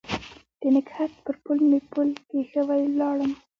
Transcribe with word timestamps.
د 0.59 0.63
نګهت 0.75 1.11
پر 1.25 1.35
پل 1.43 1.57
مې 1.69 1.79
پل 1.91 2.09
کښېښوی 2.29 2.81
ولاړم 2.89 3.31